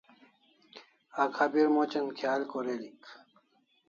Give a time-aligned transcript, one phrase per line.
[1.23, 2.89] Akhabir mochan khial koreli